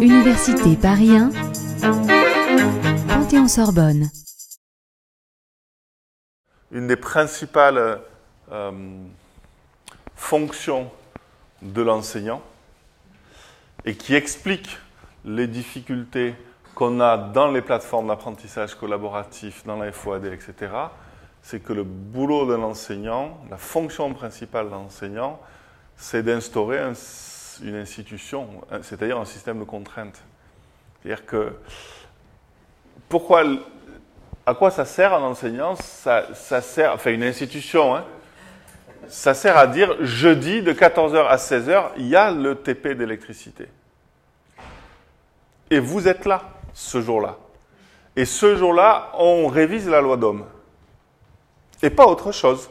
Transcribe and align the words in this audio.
Université 0.00 0.76
Paris 0.80 1.10
1, 1.16 1.30
Panthéon-Sorbonne. 3.08 4.10
Une 6.70 6.86
des 6.86 6.96
principales 6.96 8.00
euh, 8.50 8.72
fonctions 10.14 10.90
de 11.62 11.82
l'enseignant 11.82 12.42
et 13.84 13.94
qui 13.94 14.14
explique 14.14 14.78
les 15.24 15.46
difficultés 15.46 16.34
qu'on 16.74 17.00
a 17.00 17.16
dans 17.16 17.50
les 17.50 17.62
plateformes 17.62 18.08
d'apprentissage 18.08 18.74
collaboratif, 18.74 19.64
dans 19.64 19.76
la 19.76 19.92
FOAD, 19.92 20.26
etc., 20.26 20.72
c'est 21.42 21.60
que 21.60 21.72
le 21.72 21.84
boulot 21.84 22.46
d'un 22.46 22.62
enseignant, 22.62 23.38
la 23.50 23.56
fonction 23.56 24.12
principale 24.12 24.68
d'un 24.68 24.76
enseignant, 24.76 25.40
c'est 25.96 26.22
d'instaurer 26.22 26.80
une 27.62 27.74
institution, 27.74 28.48
c'est-à-dire 28.82 29.18
un 29.18 29.24
système 29.24 29.58
de 29.58 29.64
contraintes. 29.64 30.22
C'est-à-dire 31.02 31.24
que, 31.24 31.52
pourquoi, 33.08 33.44
à 34.44 34.54
quoi 34.54 34.70
ça 34.70 34.84
sert 34.84 35.14
un 35.14 35.22
enseignant? 35.22 35.74
Ça, 35.76 36.26
sert, 36.34 36.92
enfin 36.92 37.10
une 37.10 37.24
institution, 37.24 37.96
hein, 37.96 38.04
ça 39.08 39.34
sert 39.34 39.56
à 39.56 39.66
dire 39.66 39.96
jeudi 40.04 40.62
de 40.62 40.72
14h 40.72 41.26
à 41.26 41.36
16h, 41.36 41.90
il 41.96 42.08
y 42.08 42.16
a 42.16 42.30
le 42.30 42.56
TP 42.56 42.88
d'électricité. 42.88 43.68
Et 45.70 45.78
vous 45.78 46.08
êtes 46.08 46.26
là 46.26 46.42
ce 46.74 47.00
jour-là. 47.00 47.38
Et 48.16 48.24
ce 48.24 48.56
jour-là, 48.56 49.10
on 49.14 49.46
révise 49.46 49.88
la 49.88 50.00
loi 50.00 50.16
d'homme. 50.16 50.46
Et 51.82 51.90
pas 51.90 52.06
autre 52.06 52.32
chose. 52.32 52.70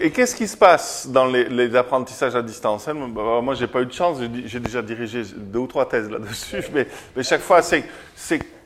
Et, 0.00 0.10
qu'est-ce 0.10 0.36
qui 0.36 0.46
se 0.46 0.56
passe 0.56 1.08
dans 1.08 1.26
les, 1.26 1.76
apprentissages 1.76 2.36
à 2.36 2.42
distance 2.42 2.86
hein? 2.88 2.94
bah, 3.08 3.40
Moi, 3.42 3.54
j'ai 3.54 3.66
pas 3.66 3.82
eu 3.82 3.86
de 3.86 3.92
chance, 3.92 4.18
j'ai 4.44 4.60
déjà 4.60 4.82
dirigé 4.82 5.22
deux 5.36 5.60
ou 5.60 5.66
trois 5.66 5.88
thèses 5.88 6.10
là-dessus, 6.10 6.62
mais, 6.72 6.86
chaque 7.22 7.40
fois, 7.40 7.62
c'est 7.62 7.84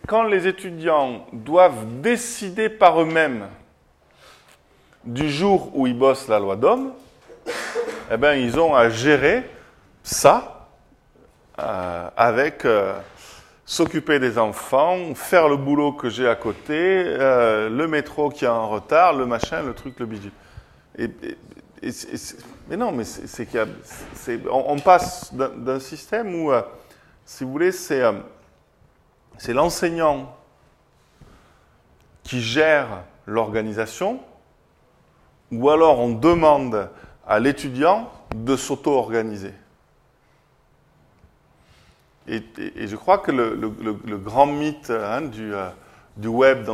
quand 0.07 0.25
les 0.25 0.47
étudiants 0.47 1.27
doivent 1.33 1.87
décider 2.01 2.69
par 2.69 3.01
eux-mêmes 3.01 3.47
du 5.05 5.31
jour 5.31 5.71
où 5.75 5.87
ils 5.87 5.99
bossent 5.99 6.29
la 6.29 6.39
loi 6.39 6.57
d'homme, 6.57 6.93
eh 8.13 8.17
ben, 8.17 8.35
ils 8.35 8.59
ont 8.59 8.75
à 8.75 8.89
gérer 8.89 9.49
ça 10.03 10.69
euh, 11.59 12.09
avec 12.17 12.65
euh, 12.65 12.99
s'occuper 13.65 14.19
des 14.19 14.39
enfants, 14.39 15.15
faire 15.15 15.49
le 15.49 15.57
boulot 15.57 15.93
que 15.93 16.09
j'ai 16.09 16.29
à 16.29 16.37
côté, 16.37 16.75
euh, 16.75 17.69
le 17.69 17.89
métro 17.89 18.31
qui 18.31 18.45
est 18.45 18.49
en 18.49 18.69
retard, 18.69 19.13
le 19.13 19.27
machin, 19.27 19.63
le 19.63 19.75
truc, 19.75 19.99
le 19.99 20.07
bijou. 20.07 20.31
Mais 20.99 22.77
non, 22.77 22.93
mais 22.93 23.05
c'est 23.05 23.47
qu'il 23.47 23.67
on, 24.51 24.79
passe 24.79 25.33
d'un 25.35 25.81
système 25.81 26.35
où, 26.35 26.53
si 27.25 27.45
vous 27.45 27.53
voulez, 27.53 27.73
c'est 27.73 28.03
c'est 29.39 29.53
l'enseignant 29.53 30.35
qui 32.23 32.41
gère 32.41 33.05
l'organisation, 33.27 34.21
ou 35.53 35.71
alors 35.71 36.01
on 36.01 36.11
demande 36.11 36.91
à 37.27 37.39
l'étudiant 37.39 38.11
de 38.35 38.57
s'auto-organiser. 38.57 39.53
Et, 42.29 42.43
je 42.87 42.97
crois 42.97 43.19
que 43.19 43.31
le, 43.31 44.17
grand 44.17 44.47
mythe 44.47 44.91
hein, 44.91 45.31
euh, 45.39 45.71
du, 46.17 46.29
web 46.29 46.69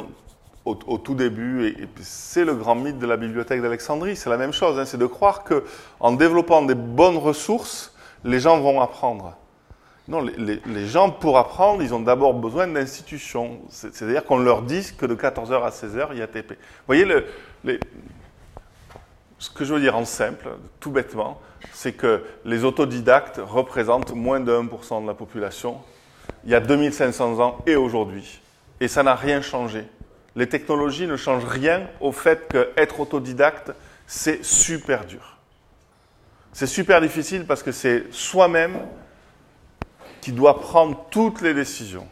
au, 0.65 0.75
tout 0.75 1.15
début, 1.15 1.67
et, 1.67 1.89
c'est 2.01 2.45
le 2.45 2.55
grand 2.55 2.75
mythe 2.75 2.99
de 2.99 3.07
la 3.07 3.17
bibliothèque 3.17 3.61
d'Alexandrie, 3.63 4.15
c'est 4.15 4.31
la 4.31 4.37
même 4.37 4.53
chose, 4.53 4.79
hein, 4.79 4.85
c'est 4.85 4.99
de 4.99 5.07
croire 5.07 5.43
qu'en 5.45 6.13
développant 6.13 6.63
des 6.63 6.75
bonnes 6.75 7.17
ressources, 7.17 7.95
les 8.25 8.39
gens 8.39 8.61
vont 8.61 8.81
apprendre. 8.81 9.37
Non, 10.09 10.21
les, 10.21 10.87
gens, 10.87 11.11
pour 11.11 11.39
apprendre, 11.39 11.83
ils 11.83 11.95
ont 11.95 12.01
d'abord 12.01 12.35
besoin 12.35 12.67
d'institutions. 12.67 13.61
C'est-à-dire 13.69 14.25
qu'on 14.25 14.39
leur 14.39 14.63
dise 14.63 14.93
que 14.93 15.07
de 15.07 15.15
14h 15.15 15.63
à 15.63 15.71
16h, 15.71 16.09
il 16.13 16.19
y 16.19 16.23
a 16.23 16.27
TP. 16.27 16.51
Vous 16.51 16.57
voyez, 16.87 17.07
ce 19.39 19.51
que 19.51 19.65
je 19.65 19.75
veux 19.75 19.81
dire 19.81 19.97
en 19.97 20.05
simple, 20.05 20.49
tout 20.81 20.91
bêtement, 20.91 21.41
c'est 21.73 21.93
que 21.93 22.25
les 22.45 22.65
autodidactes 22.65 23.41
représentent 23.43 24.13
moins 24.13 24.41
de 24.41 24.53
1% 24.53 25.03
de 25.03 25.07
la 25.07 25.15
population 25.15 25.81
il 26.45 26.51
y 26.51 26.55
a 26.55 26.61
2500 26.61 27.41
ans 27.41 27.59
et 27.67 27.77
aujourd'hui. 27.77 28.41
Et 28.81 28.89
ça 28.89 29.03
n'a 29.03 29.15
rien 29.15 29.41
changé. 29.43 29.85
Les 30.35 30.49
technologies 30.49 31.07
ne 31.07 31.17
changent 31.17 31.45
rien 31.45 31.89
au 32.01 32.13
fait 32.13 32.49
qu'être 32.49 33.01
autodidacte, 33.01 33.73
c'est 34.07 34.45
super 34.45 35.05
dur. 35.05 35.39
C'est 36.53 36.67
super 36.67 37.01
difficile 37.01 37.47
parce 37.47 37.63
que 37.63 37.73
c'est 37.73 38.13
soi-même 38.13 38.79
qui 40.21 40.33
doit 40.33 40.61
prendre 40.61 41.07
toutes 41.11 41.41
les 41.41 41.55
décisions. 41.55 42.07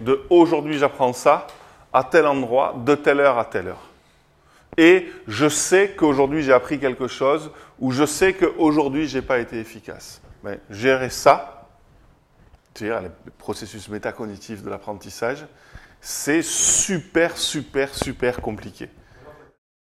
De 0.00 0.22
aujourd'hui 0.30 0.78
j'apprends 0.78 1.12
ça, 1.12 1.46
à 1.92 2.04
tel 2.04 2.26
endroit, 2.26 2.74
de 2.84 2.94
telle 2.94 3.20
heure 3.20 3.38
à 3.38 3.44
telle 3.44 3.68
heure. 3.68 3.90
Et 4.76 5.10
je 5.26 5.48
sais 5.48 5.94
qu'aujourd'hui 5.96 6.42
j'ai 6.42 6.52
appris 6.52 6.78
quelque 6.78 7.08
chose, 7.08 7.50
ou 7.78 7.90
je 7.90 8.04
sais 8.04 8.34
qu'aujourd'hui 8.34 9.08
j'ai 9.08 9.22
pas 9.22 9.38
été 9.38 9.58
efficace. 9.58 10.22
Mais 10.42 10.60
gérer 10.70 11.10
ça, 11.10 11.68
c'est-à-dire 12.74 13.02
le 13.02 13.30
processus 13.38 13.88
métacognitif 13.88 14.62
de 14.62 14.70
l'apprentissage, 14.70 15.44
c'est 16.00 16.42
super, 16.42 17.36
super, 17.36 17.94
super 17.94 18.40
compliqué. 18.40 18.88